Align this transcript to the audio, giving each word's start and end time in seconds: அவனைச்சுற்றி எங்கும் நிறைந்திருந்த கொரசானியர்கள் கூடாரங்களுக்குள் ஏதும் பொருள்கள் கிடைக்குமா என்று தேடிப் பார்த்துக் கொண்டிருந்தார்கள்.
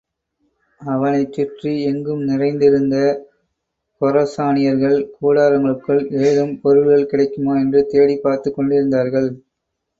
அவனைச்சுற்றி 0.81 1.83
எங்கும் 1.83 2.23
நிறைந்திருந்த 2.23 2.95
கொரசானியர்கள் 4.01 4.97
கூடாரங்களுக்குள் 5.21 6.03
ஏதும் 6.23 6.59
பொருள்கள் 6.61 7.05
கிடைக்குமா 7.05 7.55
என்று 7.55 7.85
தேடிப் 7.85 8.23
பார்த்துக் 8.23 8.55
கொண்டிருந்தார்கள். 8.55 9.29